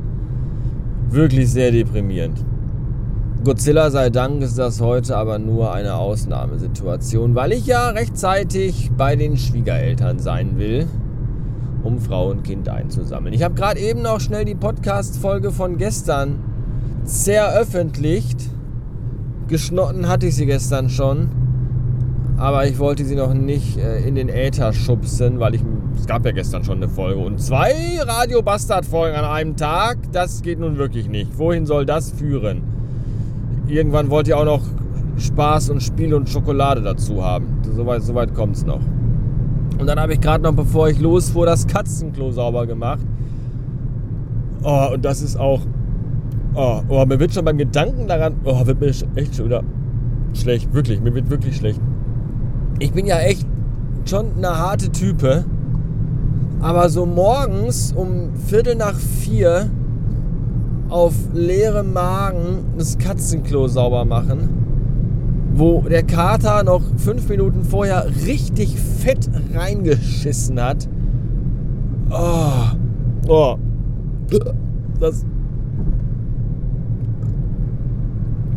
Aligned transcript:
Wirklich 1.10 1.50
sehr 1.50 1.72
deprimierend. 1.72 2.44
Godzilla 3.44 3.90
sei 3.90 4.10
Dank 4.10 4.44
ist 4.44 4.60
das 4.60 4.82
heute 4.82 5.16
aber 5.18 5.40
nur 5.40 5.74
eine 5.74 5.96
Ausnahmesituation, 5.96 7.34
weil 7.34 7.54
ich 7.54 7.66
ja 7.66 7.90
rechtzeitig 7.90 8.92
bei 8.98 9.16
den 9.16 9.38
Schwiegereltern 9.38 10.20
sein 10.20 10.60
will 10.60 10.88
um 11.84 12.00
Frau 12.00 12.30
und 12.30 12.44
Kind 12.44 12.70
einzusammeln. 12.70 13.34
Ich 13.34 13.44
habe 13.44 13.56
gerade 13.56 13.80
eben 13.80 14.02
noch 14.02 14.20
schnell 14.20 14.46
die 14.46 14.56
Podcast-Folge 14.56 15.52
von 15.52 15.78
gestern 15.78 16.40
zeröffentlicht. 17.04 18.50
Geschnotten 19.48 20.08
hatte 20.08 20.28
ich 20.28 20.36
sie 20.36 20.46
gestern 20.46 20.90
schon. 20.90 21.30
Aber 22.38 22.66
ich 22.66 22.80
wollte 22.80 23.06
sie 23.06 23.16
noch 23.16 23.34
nicht 23.34 23.78
äh, 23.78 24.00
in 24.00 24.16
den 24.16 24.30
Äther 24.30 24.74
schubsen, 24.74 25.40
weil 25.40 25.56
ich. 25.56 25.62
Es 25.96 26.08
gab 26.08 26.26
ja 26.26 26.32
gestern 26.32 26.64
schon 26.64 26.78
eine 26.78 26.90
Folge. 26.90 27.20
Und 27.20 27.40
zwei 27.40 28.00
Radio 28.00 28.42
Bastard-Folgen 28.42 29.16
an 29.16 29.26
einem 29.26 29.56
Tag, 29.56 29.98
das 30.12 30.42
geht 30.42 30.60
nun 30.60 30.78
wirklich 30.78 31.08
nicht. 31.08 31.38
Wohin 31.38 31.66
soll 31.66 31.86
das 31.86 32.10
führen? 32.12 32.64
Irgendwann 33.68 34.10
wollt 34.10 34.28
ihr 34.28 34.38
auch 34.38 34.46
noch 34.46 34.62
Spaß 35.18 35.70
und 35.70 35.84
Spiel 35.84 36.14
und 36.14 36.30
Schokolade 36.30 36.82
dazu 36.82 37.24
haben. 37.24 37.62
Soweit 37.76 38.02
so 38.02 38.14
kommt 38.34 38.56
es 38.56 38.66
noch. 38.66 38.82
Und 39.82 39.88
dann 39.88 40.00
habe 40.00 40.14
ich 40.14 40.22
gerade 40.22 40.44
noch, 40.44 40.54
bevor 40.54 40.90
ich 40.90 41.00
losfuhr, 41.00 41.48
das 41.48 41.66
Katzenklo 41.66 42.30
sauber 42.30 42.68
gemacht. 42.68 43.02
Oh, 44.62 44.90
und 44.94 45.04
das 45.04 45.24
ist 45.24 45.40
auch. 45.40 45.62
Oh, 46.54 46.82
oh, 46.88 47.04
mir 47.08 47.20
wird 47.20 47.34
schon 47.34 47.44
beim 47.44 47.58
Gedanken 47.58 48.08
daran. 48.08 48.36
Oh, 48.44 48.64
wird 48.68 48.80
mir 48.80 48.94
echt 49.16 49.36
schon 49.36 49.46
wieder 49.46 49.64
schlecht. 50.36 50.72
Wirklich, 50.72 51.02
mir 51.02 51.16
wird 51.16 51.32
wirklich 51.32 51.56
schlecht. 51.56 51.82
Ich 52.78 52.92
bin 52.92 53.08
ja 53.08 53.22
echt 53.22 53.48
schon 54.06 54.38
eine 54.38 54.56
harte 54.56 54.92
Type. 54.92 55.46
Aber 56.60 56.88
so 56.90 57.08
morgens 57.08 57.92
um 57.92 58.36
Viertel 58.36 58.76
nach 58.76 59.00
vier 59.00 59.72
auf 60.90 61.16
leerem 61.34 61.92
Magen 61.92 62.66
das 62.78 63.00
Katzenklo 63.00 63.68
sauber 63.68 64.06
machen 64.06 64.62
wo 65.54 65.82
der 65.82 66.04
Kater 66.04 66.64
noch 66.64 66.82
fünf 66.98 67.28
Minuten 67.30 67.64
vorher 67.64 68.06
richtig 68.26 68.78
fett 68.78 69.30
reingeschissen 69.54 70.62
hat. 70.62 70.88
Oh, 72.10 72.76
oh, 73.28 73.58
das, 75.00 75.26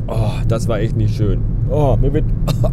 oh, 0.09 0.31
das 0.49 0.69
war 0.69 0.81
echt 0.81 0.97
nicht 0.97 1.15
schön. 1.15 1.41
Oh, 1.71 1.97
mir 2.01 2.13
wird. 2.13 2.25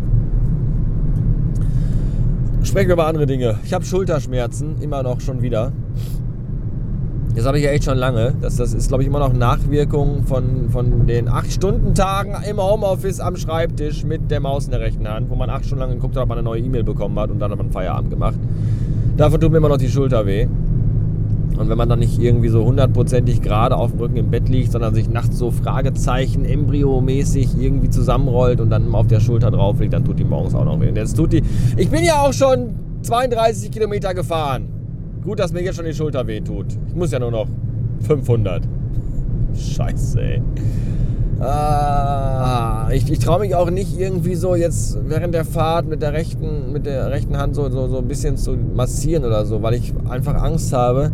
Sprechen 2.63 2.89
wir 2.89 2.93
über 2.93 3.07
andere 3.07 3.25
Dinge. 3.25 3.59
Ich 3.63 3.73
habe 3.73 3.83
Schulterschmerzen, 3.83 4.81
immer 4.81 5.03
noch 5.03 5.19
schon 5.19 5.41
wieder. 5.41 5.71
Das 7.41 7.47
habe 7.47 7.57
ich 7.57 7.63
ja 7.63 7.71
echt 7.71 7.85
schon 7.85 7.97
lange. 7.97 8.35
Das, 8.39 8.57
das 8.57 8.71
ist, 8.75 8.89
glaube 8.89 9.01
ich, 9.01 9.07
immer 9.07 9.17
noch 9.17 9.33
Nachwirkung 9.33 10.25
von, 10.25 10.69
von 10.69 11.07
den 11.07 11.27
8-Stunden-Tagen 11.27 12.35
im 12.47 12.61
Homeoffice 12.61 13.19
am 13.19 13.35
Schreibtisch 13.35 14.03
mit 14.03 14.29
der 14.29 14.39
Maus 14.39 14.65
in 14.65 14.71
der 14.71 14.79
rechten 14.79 15.07
Hand, 15.07 15.27
wo 15.27 15.33
man 15.33 15.49
8 15.49 15.65
Stunden 15.65 15.79
lang 15.79 15.89
geguckt 15.89 16.15
hat, 16.15 16.21
ob 16.21 16.29
man 16.29 16.37
eine 16.37 16.45
neue 16.45 16.61
E-Mail 16.61 16.83
bekommen 16.83 17.17
hat 17.17 17.31
und 17.31 17.39
dann 17.39 17.49
hat 17.49 17.57
man 17.57 17.71
Feierabend 17.71 18.11
gemacht. 18.11 18.35
Davon 19.17 19.41
tut 19.41 19.51
mir 19.51 19.57
immer 19.57 19.69
noch 19.69 19.77
die 19.77 19.89
Schulter 19.89 20.27
weh. 20.27 20.45
Und 21.57 21.67
wenn 21.67 21.79
man 21.79 21.89
dann 21.89 21.97
nicht 21.97 22.21
irgendwie 22.21 22.49
so 22.49 22.63
hundertprozentig 22.63 23.41
gerade 23.41 23.75
auf 23.75 23.89
dem 23.89 24.01
Rücken 24.01 24.17
im 24.17 24.29
Bett 24.29 24.47
liegt, 24.47 24.71
sondern 24.71 24.93
sich 24.93 25.09
nachts 25.09 25.39
so 25.39 25.49
Fragezeichen 25.49 26.45
embryomäßig 26.45 27.59
irgendwie 27.59 27.89
zusammenrollt 27.89 28.61
und 28.61 28.69
dann 28.69 28.93
auf 28.93 29.07
der 29.07 29.19
Schulter 29.19 29.49
drauf 29.49 29.79
liegt, 29.79 29.93
dann 29.93 30.05
tut 30.05 30.19
die 30.19 30.25
morgens 30.25 30.53
auch 30.53 30.65
noch 30.65 30.79
weh. 30.79 30.89
Und 30.89 30.95
jetzt 30.95 31.17
tut 31.17 31.33
die. 31.33 31.41
Ich 31.75 31.89
bin 31.89 32.03
ja 32.03 32.21
auch 32.21 32.33
schon 32.33 32.75
32 33.01 33.71
Kilometer 33.71 34.13
gefahren. 34.13 34.80
Gut, 35.23 35.39
dass 35.39 35.53
mir 35.53 35.61
jetzt 35.61 35.75
schon 35.75 35.85
die 35.85 35.93
Schulter 35.93 36.25
wehtut. 36.25 36.65
Ich 36.87 36.95
muss 36.95 37.11
ja 37.11 37.19
nur 37.19 37.31
noch 37.31 37.47
500. 38.07 38.63
Scheiße, 39.55 40.21
ey. 40.21 40.41
Ah, 41.39 42.89
ich, 42.91 43.11
ich 43.11 43.19
traue 43.19 43.39
mich 43.41 43.55
auch 43.55 43.69
nicht 43.69 43.99
irgendwie 43.99 44.35
so 44.35 44.55
jetzt 44.55 44.97
während 45.07 45.33
der 45.33 45.45
Fahrt 45.45 45.87
mit 45.87 46.01
der 46.01 46.13
rechten, 46.13 46.71
mit 46.71 46.85
der 46.85 47.09
rechten 47.09 47.37
Hand 47.37 47.55
so, 47.55 47.69
so, 47.69 47.87
so 47.87 47.97
ein 47.97 48.07
bisschen 48.07 48.37
zu 48.37 48.55
massieren 48.55 49.25
oder 49.25 49.45
so, 49.45 49.61
weil 49.61 49.73
ich 49.75 49.93
einfach 50.09 50.35
Angst 50.35 50.71
habe, 50.73 51.11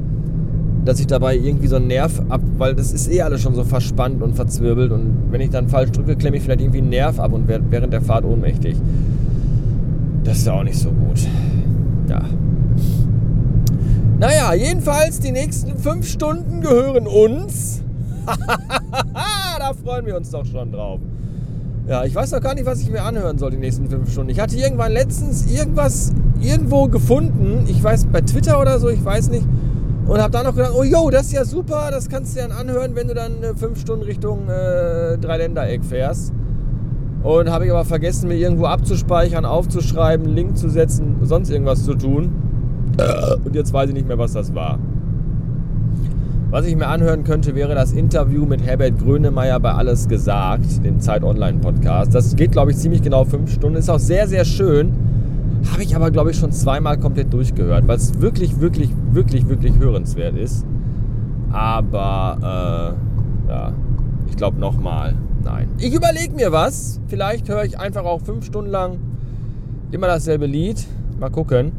dass 0.84 1.00
ich 1.00 1.07
dabei 1.07 1.35
irgendwie 1.35 1.68
so 1.68 1.78
einen 1.78 1.88
Nerv 1.88 2.22
ab, 2.29 2.41
weil 2.57 2.75
das 2.75 2.91
ist 2.91 3.09
eh 3.09 3.22
alles 3.22 3.41
schon 3.41 3.56
so 3.56 3.63
verspannt 3.63 4.22
und 4.22 4.35
verzwirbelt 4.35 4.91
und 4.91 5.31
wenn 5.31 5.41
ich 5.41 5.50
dann 5.50 5.69
falsch 5.69 5.91
drücke, 5.91 6.16
klemme 6.16 6.38
ich 6.38 6.44
vielleicht 6.44 6.62
irgendwie 6.62 6.79
einen 6.79 6.89
Nerv 6.89 7.19
ab 7.19 7.34
und 7.34 7.47
werde 7.47 7.66
während 7.69 7.94
der 7.94 8.01
Fahrt 8.01 8.25
ohnmächtig. 8.25 8.75
Das 10.24 10.39
ist 10.39 10.47
ja 10.47 10.53
auch 10.53 10.63
nicht 10.63 10.78
so 10.78 10.91
gut. 10.91 11.25
Ja. 12.09 12.22
Naja, 14.20 14.54
jedenfalls 14.56 15.20
die 15.20 15.32
nächsten 15.32 15.78
fünf 15.78 16.08
Stunden 16.08 16.62
gehören 16.62 17.06
uns. 17.06 17.84
da 18.26 19.74
freuen 19.84 20.08
wir 20.08 20.18
uns 20.18 20.32
doch 20.32 20.46
schon 20.46 20.72
drauf. 20.72 21.00
Ja, 21.88 22.04
ich 22.04 22.16
weiß 22.16 22.32
noch 22.32 22.42
gar 22.42 22.56
nicht, 22.56 22.66
was 22.66 22.82
ich 22.82 22.90
mir 22.90 23.04
anhören 23.04 23.38
soll 23.38 23.52
die 23.52 23.58
nächsten 23.58 23.88
fünf 23.88 24.12
Stunden. 24.12 24.32
Ich 24.32 24.40
hatte 24.40 24.58
irgendwann 24.58 24.92
letztens 24.92 25.46
irgendwas 25.46 26.14
irgendwo 26.42 26.88
gefunden. 26.88 27.66
Ich 27.68 27.82
weiß, 27.82 28.08
bei 28.12 28.22
Twitter 28.22 28.60
oder 28.60 28.80
so, 28.80 28.90
ich 28.90 29.06
weiß 29.06 29.30
nicht. 29.30 29.46
Und 30.08 30.20
habe 30.20 30.32
dann 30.32 30.46
noch 30.46 30.56
gedacht, 30.56 30.74
oh 30.76 30.84
jo, 30.84 31.12
das 31.12 31.28
ist 31.28 31.34
ja 31.34 31.46
super, 31.46 31.90
das 31.92 32.10
kannst 32.10 32.36
du 32.36 32.42
dann 32.42 32.52
anhören, 32.52 32.96
wenn 32.96 33.08
du 33.08 33.14
dann 33.14 33.44
äh, 33.44 33.54
fünf 33.56 33.80
Stunden 33.80 34.04
Richtung 34.04 34.50
äh, 34.50 35.18
Dreiländereck 35.20 35.86
fährst. 35.86 36.34
Und 37.22 37.52
habe 37.52 37.66
ich 37.66 37.72
aber 37.72 37.86
vergessen, 37.86 38.30
mir 38.30 38.36
irgendwo 38.36 38.66
abzuspeichern, 38.66 39.46
aufzuschreiben, 39.46 40.26
Link 40.34 40.58
zu 40.58 40.70
setzen, 40.70 41.18
sonst 41.22 41.52
irgendwas 41.52 41.84
zu 41.84 41.94
tun. 41.94 42.32
Und 43.46 43.56
jetzt 43.56 43.74
weiß 43.74 43.90
ich 43.90 43.94
nicht 43.94 44.08
mehr, 44.08 44.18
was 44.18 44.34
das 44.34 44.53
war. 44.56 44.80
Was 46.50 46.66
ich 46.66 46.75
mir 46.75 46.88
anhören 46.88 47.24
könnte, 47.24 47.56
wäre 47.56 47.75
das 47.75 47.91
Interview 47.91 48.46
mit 48.46 48.66
Herbert 48.66 48.97
Grönemeyer 48.97 49.59
bei 49.59 49.74
Alles 49.74 50.08
gesagt, 50.08 50.84
dem 50.85 51.02
Zeit 51.02 51.24
Online 51.24 51.59
Podcast. 51.59 52.16
Das 52.16 52.36
geht, 52.36 52.53
glaube 52.53 52.72
ich, 52.72 52.78
ziemlich 52.78 53.02
genau 53.02 53.25
fünf 53.25 53.52
Stunden. 53.52 53.78
Ist 53.78 53.90
auch 53.90 54.00
sehr, 54.00 54.28
sehr 54.28 54.46
schön. 54.46 54.94
Habe 55.72 55.84
ich 55.84 55.96
aber, 55.96 56.09
glaube 56.09 56.31
ich, 56.31 56.38
schon 56.38 56.53
zweimal 56.53 56.97
komplett 56.97 57.34
durchgehört, 57.34 57.88
weil 57.88 57.97
es 57.97 58.22
wirklich, 58.22 58.62
wirklich, 58.62 58.90
wirklich, 59.12 59.50
wirklich 59.50 59.78
hörenswert 59.78 60.38
ist. 60.38 60.66
Aber, 61.52 62.96
äh, 63.47 63.50
ja, 63.50 63.74
ich 64.30 64.38
glaube 64.38 64.57
nochmal, 64.59 65.16
nein. 65.44 65.68
Ich 65.80 65.94
überlege 65.94 66.34
mir 66.34 66.52
was. 66.52 67.02
Vielleicht 67.07 67.50
höre 67.50 67.66
ich 67.66 67.78
einfach 67.78 68.06
auch 68.06 68.22
fünf 68.22 68.46
Stunden 68.46 68.72
lang 68.72 68.97
immer 69.91 70.07
dasselbe 70.07 70.45
Lied. 70.45 70.86
Mal 71.19 71.30
gucken. 71.30 71.72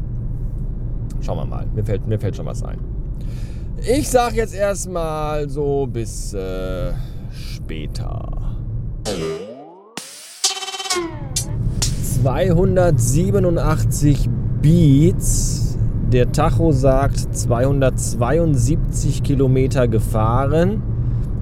Schauen 1.21 1.37
wir 1.37 1.45
mal. 1.45 1.65
Mir 1.73 1.83
fällt, 1.83 2.07
mir 2.07 2.19
fällt 2.19 2.35
schon 2.35 2.45
was 2.45 2.63
ein. 2.63 2.79
Ich 3.87 4.09
sag 4.09 4.33
jetzt 4.33 4.53
erstmal 4.53 5.49
so 5.49 5.87
bis 5.87 6.33
äh, 6.33 6.91
später. 7.31 8.57
287 12.21 14.29
Beats. 14.61 15.77
Der 16.11 16.31
Tacho 16.31 16.71
sagt 16.71 17.35
272 17.35 19.23
Kilometer 19.23 19.87
gefahren. 19.87 20.83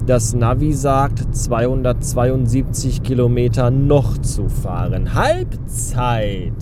Das 0.06 0.34
Navi 0.34 0.72
sagt 0.72 1.34
272 1.34 3.02
Kilometer 3.02 3.70
noch 3.70 4.16
zu 4.18 4.48
fahren. 4.48 5.14
Halbzeit. 5.14 6.54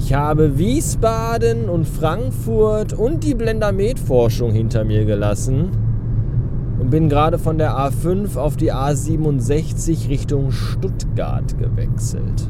Ich 0.00 0.14
habe 0.14 0.58
Wiesbaden 0.58 1.68
und 1.68 1.84
Frankfurt 1.84 2.92
und 2.92 3.24
die 3.24 3.34
Blendermet-Forschung 3.34 4.52
hinter 4.52 4.84
mir 4.84 5.04
gelassen 5.04 5.70
und 6.78 6.88
bin 6.88 7.08
gerade 7.08 7.36
von 7.36 7.58
der 7.58 7.72
A5 7.72 8.36
auf 8.36 8.56
die 8.56 8.72
A67 8.72 10.08
Richtung 10.08 10.52
Stuttgart 10.52 11.58
gewechselt. 11.58 12.48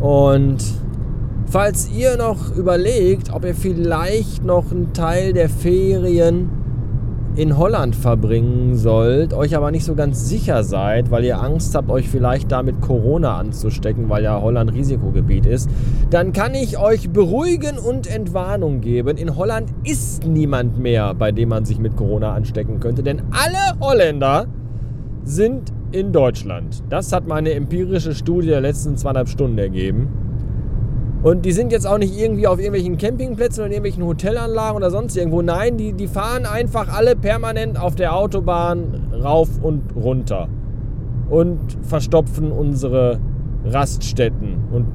Und 0.00 0.62
falls 1.46 1.90
ihr 1.90 2.18
noch 2.18 2.54
überlegt, 2.54 3.32
ob 3.32 3.46
ihr 3.46 3.54
vielleicht 3.54 4.44
noch 4.44 4.70
einen 4.70 4.92
Teil 4.92 5.32
der 5.32 5.48
Ferien 5.48 6.50
in 7.34 7.56
Holland 7.56 7.96
verbringen 7.96 8.76
sollt, 8.76 9.32
euch 9.32 9.56
aber 9.56 9.70
nicht 9.70 9.84
so 9.84 9.94
ganz 9.94 10.28
sicher 10.28 10.64
seid, 10.64 11.10
weil 11.10 11.24
ihr 11.24 11.40
Angst 11.40 11.74
habt, 11.74 11.88
euch 11.88 12.08
vielleicht 12.08 12.52
damit 12.52 12.80
Corona 12.82 13.38
anzustecken, 13.38 14.10
weil 14.10 14.22
ja 14.24 14.40
Holland 14.40 14.74
Risikogebiet 14.74 15.46
ist, 15.46 15.70
dann 16.10 16.32
kann 16.32 16.54
ich 16.54 16.78
euch 16.78 17.10
beruhigen 17.10 17.78
und 17.78 18.06
Entwarnung 18.06 18.82
geben. 18.82 19.16
In 19.16 19.36
Holland 19.36 19.70
ist 19.84 20.26
niemand 20.26 20.78
mehr, 20.78 21.14
bei 21.14 21.32
dem 21.32 21.48
man 21.48 21.64
sich 21.64 21.78
mit 21.78 21.96
Corona 21.96 22.34
anstecken 22.34 22.80
könnte, 22.80 23.02
denn 23.02 23.22
alle 23.30 23.80
Holländer 23.80 24.46
sind 25.24 25.72
in 25.92 26.12
Deutschland. 26.12 26.82
Das 26.90 27.12
hat 27.12 27.26
meine 27.26 27.52
empirische 27.52 28.14
Studie 28.14 28.48
der 28.48 28.60
letzten 28.60 28.96
zweieinhalb 28.96 29.28
Stunden 29.28 29.58
ergeben. 29.58 30.08
Und 31.22 31.44
die 31.44 31.52
sind 31.52 31.70
jetzt 31.70 31.86
auch 31.86 31.98
nicht 31.98 32.18
irgendwie 32.18 32.48
auf 32.48 32.58
irgendwelchen 32.58 32.98
Campingplätzen 32.98 33.60
oder 33.60 33.66
in 33.66 33.72
irgendwelchen 33.72 34.04
Hotelanlagen 34.04 34.76
oder 34.76 34.90
sonst 34.90 35.16
irgendwo. 35.16 35.40
Nein, 35.40 35.76
die, 35.76 35.92
die 35.92 36.08
fahren 36.08 36.46
einfach 36.46 36.92
alle 36.92 37.14
permanent 37.14 37.80
auf 37.80 37.94
der 37.94 38.16
Autobahn 38.16 39.12
rauf 39.22 39.48
und 39.62 39.94
runter. 39.94 40.48
Und 41.30 41.60
verstopfen 41.82 42.50
unsere 42.50 43.20
Raststätten 43.64 44.56
und 44.72 44.86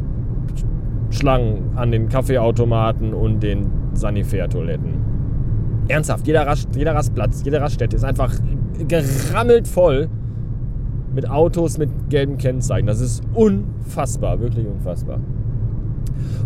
Schlangen 1.10 1.72
an 1.78 1.92
den 1.92 2.10
Kaffeeautomaten 2.10 3.14
und 3.14 3.42
den 3.42 3.72
Sanitärtoiletten. 3.94 5.08
Ernsthaft, 5.88 6.28
jeder, 6.28 6.46
Rast, 6.46 6.76
jeder 6.76 6.94
Rastplatz, 6.94 7.44
jede 7.46 7.62
Raststätte 7.62 7.96
ist 7.96 8.04
einfach 8.04 8.34
gerammelt 8.86 9.68
voll 9.70 10.10
mit 11.16 11.30
Autos 11.30 11.78
mit 11.78 11.90
gelben 12.10 12.38
Kennzeichen. 12.38 12.86
Das 12.86 13.00
ist 13.00 13.24
unfassbar, 13.34 14.42
wirklich 14.42 14.68
unfassbar. 14.68 15.20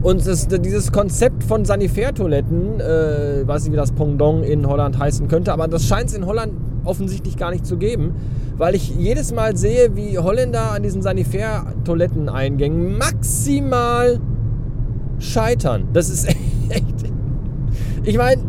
Und 0.02 0.26
das, 0.26 0.48
dieses 0.48 0.92
Konzept 0.92 1.44
von 1.44 1.64
Sanitärtoiletten, 1.66 2.80
äh, 2.80 3.48
weiß 3.48 3.64
nicht, 3.64 3.74
wie 3.74 3.78
das 3.78 3.92
Pendant 3.92 4.46
in 4.46 4.68
Holland 4.68 4.98
heißen 4.98 5.28
könnte, 5.28 5.54
aber 5.54 5.68
das 5.68 5.86
scheint 5.86 6.10
es 6.10 6.16
in 6.16 6.26
Holland 6.26 6.54
offensichtlich 6.84 7.38
gar 7.38 7.52
nicht 7.52 7.66
zu 7.66 7.78
geben, 7.78 8.16
weil 8.58 8.76
ich 8.76 8.90
jedes 8.96 9.32
Mal 9.34 9.56
sehe, 9.56 9.96
wie 9.96 10.18
Holländer 10.18 10.72
an 10.72 10.84
diesen 10.84 11.02
Sanitärtoiletteneingängen 11.02 12.98
maximal 12.98 14.20
scheitern. 15.20 15.90
Das 15.94 16.10
ist 16.10 16.28
echt. 16.70 16.86
Ich 18.04 18.18
meine, 18.18 18.42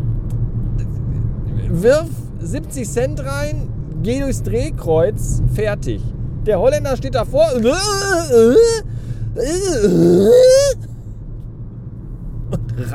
wirf 1.69 2.07
70 2.41 2.89
Cent 2.89 3.25
rein, 3.25 3.69
geh 4.01 4.19
durchs 4.19 4.41
Drehkreuz, 4.41 5.43
fertig. 5.53 6.01
Der 6.45 6.59
Holländer 6.59 6.97
steht 6.97 7.15
davor 7.15 7.45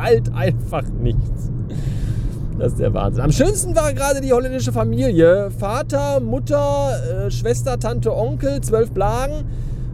rallt 0.08 0.34
einfach 0.34 0.82
nichts. 1.00 1.50
Das 2.58 2.72
ist 2.72 2.80
der 2.80 2.92
Wahnsinn. 2.92 3.22
Am 3.22 3.32
schönsten 3.32 3.76
war 3.76 3.92
gerade 3.92 4.20
die 4.20 4.32
holländische 4.32 4.72
Familie. 4.72 5.50
Vater, 5.50 6.18
Mutter, 6.20 7.26
äh, 7.26 7.30
Schwester, 7.30 7.78
Tante, 7.78 8.14
Onkel, 8.14 8.60
zwölf 8.62 8.90
Blagen. 8.90 9.44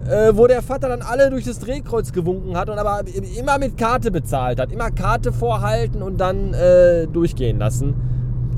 Äh, 0.08 0.36
wo 0.36 0.46
der 0.46 0.60
Vater 0.60 0.90
dann 0.90 1.00
alle 1.00 1.30
durch 1.30 1.44
das 1.44 1.58
Drehkreuz 1.60 2.12
gewunken 2.12 2.58
hat 2.58 2.68
und 2.68 2.78
aber 2.78 3.04
immer 3.38 3.58
mit 3.58 3.78
Karte 3.78 4.10
bezahlt 4.10 4.60
hat. 4.60 4.70
Immer 4.70 4.90
Karte 4.90 5.32
vorhalten 5.32 6.02
und 6.02 6.18
dann 6.20 6.52
äh, 6.52 7.06
durchgehen 7.06 7.58
lassen 7.58 7.94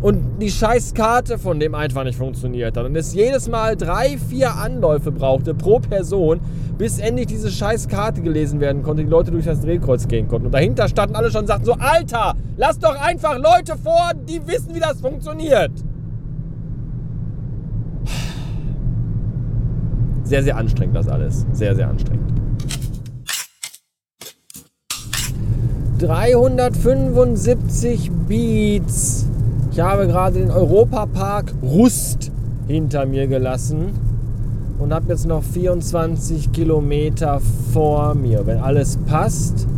und 0.03 0.39
die 0.41 0.51
scheiß 0.51 0.95
Karte 0.95 1.39
von 1.39 1.59
dem 1.59 1.75
einfach 1.75 2.05
nicht 2.05 2.19
funktioniert 2.19 2.77
hat 2.77 2.85
und 2.85 2.95
es 2.97 3.15
jedes 3.15 3.49
Mal 3.49 3.77
drei, 3.77 4.19
vier 4.19 4.55
Anläufe 4.55 5.11
brauchte 5.11 5.55
pro 5.55 5.81
Person, 5.81 6.41
bis 6.79 6.99
endlich 6.99 7.27
diese 7.27 7.51
scheiß 7.51 7.89
Karte 7.89 8.21
gelesen 8.21 8.61
werden 8.61 8.83
konnte, 8.83 9.05
die 9.05 9.11
Leute 9.11 9.31
durch 9.31 9.47
das 9.47 9.63
Drehkreuz 9.63 10.07
gehen 10.09 10.29
konnten. 10.29 10.47
Und 10.47 10.53
dahinter 10.53 10.89
standen 10.89 11.17
alle 11.17 11.31
schon 11.31 11.43
und 11.43 11.47
sagten 11.47 11.65
so, 11.65 11.75
Alter, 11.75 12.35
lass 12.57 12.79
doch 12.79 13.01
einfach 13.01 13.39
Leute 13.39 13.77
vor, 13.83 14.13
die 14.29 14.47
wissen, 14.47 14.75
wie 14.75 14.81
das 14.81 15.01
funktioniert. 15.01 15.71
Sehr, 20.25 20.43
sehr 20.43 20.57
anstrengend 20.57 20.97
das 20.97 21.09
alles. 21.09 21.47
Sehr, 21.53 21.75
sehr 21.75 21.89
anstrengend. 21.89 22.33
375 25.99 28.11
Beats 28.29 29.26
ich 29.77 29.83
habe 29.83 30.07
gerade 30.07 30.39
den 30.39 30.51
Europapark 30.51 31.53
Rust 31.63 32.33
hinter 32.67 33.05
mir 33.05 33.27
gelassen 33.27 33.91
und 34.79 34.95
habe 34.95 35.09
jetzt 35.11 35.27
noch 35.27 35.43
24 35.43 36.51
Kilometer 36.51 37.43
vor 37.75 38.15
mir. 38.15 38.47
Wenn 38.47 38.57
alles 38.57 38.97
passt, 39.07 39.69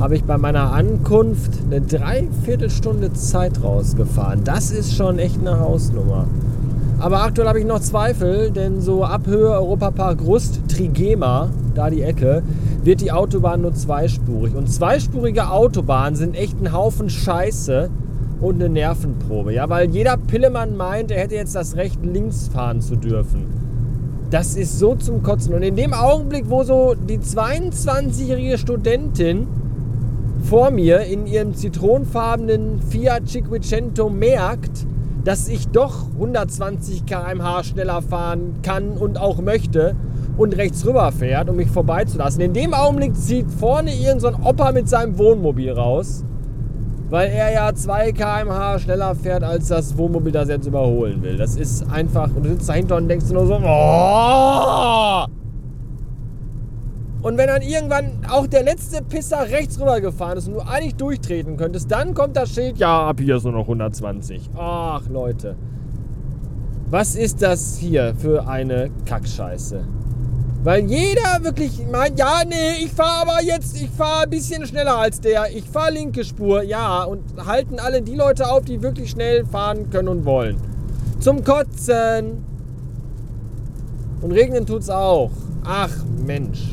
habe 0.00 0.16
ich 0.16 0.24
bei 0.24 0.38
meiner 0.38 0.72
Ankunft 0.72 1.50
eine 1.66 1.82
Dreiviertelstunde 1.82 3.12
Zeit 3.12 3.62
rausgefahren. 3.62 4.44
Das 4.44 4.70
ist 4.70 4.94
schon 4.94 5.18
echt 5.18 5.40
eine 5.40 5.60
Hausnummer. 5.60 6.26
Aber 6.98 7.20
aktuell 7.22 7.48
habe 7.48 7.60
ich 7.60 7.66
noch 7.66 7.80
Zweifel, 7.80 8.50
denn 8.50 8.80
so 8.80 9.04
ab 9.04 9.26
Höhe 9.26 9.50
Europapark 9.50 10.22
Rust, 10.22 10.60
Trigema, 10.68 11.50
da 11.74 11.90
die 11.90 12.00
Ecke, 12.00 12.42
wird 12.82 13.02
die 13.02 13.12
Autobahn 13.12 13.60
nur 13.60 13.74
zweispurig. 13.74 14.54
Und 14.54 14.72
zweispurige 14.72 15.50
Autobahnen 15.50 16.16
sind 16.16 16.34
echt 16.34 16.58
ein 16.62 16.72
Haufen 16.72 17.10
Scheiße 17.10 17.90
und 18.40 18.56
eine 18.56 18.68
Nervenprobe. 18.68 19.52
Ja, 19.52 19.68
weil 19.68 19.90
jeder 19.90 20.16
Pillemann 20.16 20.76
meint, 20.76 21.10
er 21.10 21.22
hätte 21.22 21.34
jetzt 21.34 21.54
das 21.54 21.76
Recht, 21.76 22.04
links 22.04 22.48
fahren 22.48 22.80
zu 22.80 22.96
dürfen. 22.96 23.46
Das 24.30 24.56
ist 24.56 24.78
so 24.78 24.94
zum 24.94 25.22
Kotzen. 25.22 25.54
Und 25.54 25.62
in 25.62 25.76
dem 25.76 25.92
Augenblick, 25.92 26.50
wo 26.50 26.64
so 26.64 26.94
die 26.94 27.18
22-jährige 27.18 28.58
Studentin 28.58 29.46
vor 30.42 30.70
mir 30.70 31.00
in 31.00 31.26
ihrem 31.26 31.54
zitronenfarbenen 31.54 32.80
Fiat 32.80 33.28
Cinquecento 33.28 34.10
merkt, 34.10 34.86
dass 35.24 35.48
ich 35.48 35.68
doch 35.68 36.06
120 36.12 37.06
km/h 37.06 37.64
schneller 37.64 38.02
fahren 38.02 38.54
kann 38.62 38.92
und 38.92 39.18
auch 39.18 39.40
möchte 39.40 39.96
und 40.36 40.56
rechts 40.56 40.86
rüber 40.86 41.10
fährt, 41.10 41.48
um 41.48 41.56
mich 41.56 41.68
vorbeizulassen. 41.68 42.40
In 42.40 42.52
dem 42.52 42.74
Augenblick 42.74 43.16
zieht 43.16 43.50
vorne 43.50 43.92
irgendein 43.92 44.20
so 44.20 44.48
Opa 44.48 44.72
mit 44.72 44.88
seinem 44.88 45.18
Wohnmobil 45.18 45.72
raus 45.72 46.24
weil 47.08 47.30
er 47.30 47.52
ja 47.52 47.74
2 47.74 48.12
km/h 48.12 48.80
schneller 48.80 49.14
fährt, 49.14 49.42
als 49.44 49.68
das 49.68 49.96
Wohnmobil 49.96 50.32
das 50.32 50.48
jetzt 50.48 50.66
überholen 50.66 51.22
will. 51.22 51.36
Das 51.36 51.56
ist 51.56 51.88
einfach, 51.90 52.28
und 52.34 52.44
du 52.44 52.50
sitzt 52.50 52.68
dahinter 52.68 52.96
und 52.96 53.08
denkst 53.08 53.30
nur 53.30 53.46
so, 53.46 53.54
oh! 53.54 55.24
Und 57.22 57.38
wenn 57.38 57.48
dann 57.48 57.62
irgendwann 57.62 58.20
auch 58.30 58.46
der 58.46 58.62
letzte 58.62 59.02
Pisser 59.02 59.48
rechts 59.48 59.80
rüber 59.80 60.00
gefahren 60.00 60.38
ist 60.38 60.46
und 60.46 60.54
du 60.54 60.60
eigentlich 60.60 60.94
durchtreten 60.94 61.56
könntest, 61.56 61.90
dann 61.90 62.14
kommt 62.14 62.36
das 62.36 62.50
Schild, 62.54 62.78
ja, 62.78 63.08
ab 63.08 63.18
hier 63.20 63.36
ist 63.36 63.44
nur 63.44 63.52
noch 63.52 63.62
120. 63.62 64.50
Ach, 64.56 65.02
Leute. 65.08 65.56
Was 66.88 67.16
ist 67.16 67.42
das 67.42 67.78
hier 67.78 68.14
für 68.14 68.46
eine 68.46 68.90
Kackscheiße? 69.06 69.82
Weil 70.66 70.84
jeder 70.90 71.44
wirklich 71.44 71.80
meint, 71.92 72.18
ja, 72.18 72.42
nee, 72.44 72.84
ich 72.84 72.90
fahre 72.90 73.30
aber 73.30 73.40
jetzt, 73.40 73.80
ich 73.80 73.88
fahre 73.88 74.24
ein 74.24 74.30
bisschen 74.30 74.66
schneller 74.66 74.98
als 74.98 75.20
der. 75.20 75.56
Ich 75.56 75.62
fahre 75.64 75.92
linke 75.92 76.24
Spur, 76.24 76.60
ja. 76.64 77.04
Und 77.04 77.22
halten 77.46 77.78
alle 77.78 78.02
die 78.02 78.16
Leute 78.16 78.50
auf, 78.50 78.64
die 78.64 78.82
wirklich 78.82 79.10
schnell 79.10 79.46
fahren 79.46 79.90
können 79.90 80.08
und 80.08 80.24
wollen. 80.24 80.56
Zum 81.20 81.44
Kotzen. 81.44 82.44
Und 84.20 84.32
regnen 84.32 84.66
tut's 84.66 84.90
auch. 84.90 85.30
Ach 85.64 85.92
Mensch. 86.26 86.64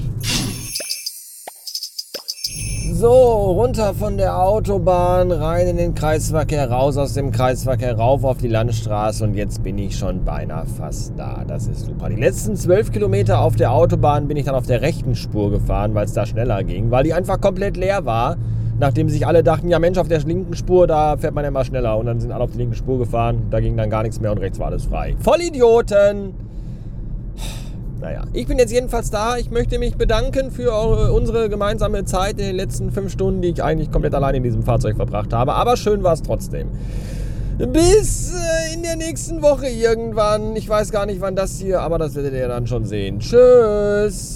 So, 3.04 3.10
runter 3.12 3.94
von 3.94 4.16
der 4.16 4.42
Autobahn, 4.42 5.30
rein 5.34 5.68
in 5.68 5.76
den 5.76 5.94
Kreisverkehr, 5.94 6.72
raus 6.72 6.96
aus 6.96 7.16
dem 7.16 7.34
Kreisverkehr, 7.34 7.98
rauf 7.98 8.24
auf 8.24 8.38
die 8.38 8.48
Landstraße 8.48 9.26
und 9.26 9.34
jetzt 9.34 9.62
bin 9.62 9.78
ich 9.78 9.98
schon 9.98 10.24
beinahe 10.24 10.66
fast 10.66 11.12
da. 11.18 11.44
Das 11.46 11.68
ist 11.68 11.82
super. 11.82 12.08
Die 12.08 12.16
letzten 12.16 12.56
zwölf 12.56 12.94
Kilometer 12.94 13.42
auf 13.42 13.58
der 13.58 13.74
Autobahn 13.74 14.30
bin 14.30 14.38
ich 14.38 14.46
dann 14.46 14.56
auf 14.56 14.68
der 14.68 14.82
rechten 14.82 15.18
Spur 15.18 15.52
gefahren, 15.52 15.94
weil 15.94 16.06
es 16.06 16.14
da 16.14 16.26
schneller 16.26 16.64
ging, 16.64 16.92
weil 16.92 17.04
die 17.04 17.14
einfach 17.14 17.42
komplett 17.42 17.76
leer 17.76 18.06
war. 18.06 18.38
Nachdem 18.80 19.10
sich 19.10 19.28
alle 19.28 19.44
dachten, 19.44 19.68
ja 19.68 19.80
Mensch, 19.80 19.98
auf 19.98 20.08
der 20.08 20.20
linken 20.20 20.56
Spur, 20.56 20.88
da 20.88 21.18
fährt 21.18 21.36
man 21.36 21.44
ja 21.44 21.50
immer 21.50 21.66
schneller. 21.66 21.98
Und 21.98 22.06
dann 22.06 22.22
sind 22.22 22.32
alle 22.32 22.46
auf 22.46 22.52
die 22.52 22.60
linke 22.60 22.78
Spur 22.78 23.00
gefahren, 23.00 23.48
da 23.52 23.60
ging 23.60 23.76
dann 23.76 23.90
gar 23.90 24.04
nichts 24.04 24.22
mehr 24.22 24.32
und 24.32 24.38
rechts 24.38 24.60
war 24.60 24.68
alles 24.68 24.86
frei. 24.86 25.14
Vollidioten! 25.20 26.36
Naja, 28.04 28.26
ich 28.34 28.48
bin 28.48 28.60
jetzt 28.60 28.74
jedenfalls 28.74 29.12
da. 29.12 29.38
Ich 29.38 29.50
möchte 29.50 29.80
mich 29.80 29.96
bedanken 29.96 30.52
für 30.52 30.74
unsere 31.14 31.48
gemeinsame 31.48 32.04
Zeit 32.04 32.32
in 32.32 32.48
den 32.48 32.56
letzten 32.58 32.92
fünf 32.92 33.14
Stunden, 33.14 33.42
die 33.42 33.48
ich 33.48 33.64
eigentlich 33.64 33.92
komplett 33.92 34.14
allein 34.14 34.36
in 34.36 34.44
diesem 34.44 34.62
Fahrzeug 34.62 34.98
verbracht 34.98 35.32
habe. 35.32 35.54
Aber 35.54 35.78
schön 35.78 36.04
war 36.04 36.12
es 36.12 36.22
trotzdem. 36.22 36.68
Bis 37.58 38.34
äh, 38.34 38.74
in 38.74 38.84
der 38.84 38.98
nächsten 38.98 39.42
Woche 39.42 39.68
irgendwann. 39.70 40.54
Ich 40.58 40.68
weiß 40.68 40.92
gar 40.92 41.06
nicht, 41.06 41.22
wann 41.22 41.38
das 41.38 41.58
hier, 41.60 41.80
aber 41.80 41.98
das 41.98 42.16
werdet 42.16 42.34
ihr 42.34 42.50
dann 42.50 42.68
schon 42.68 42.84
sehen. 42.84 43.20
Tschüss. 43.20 44.36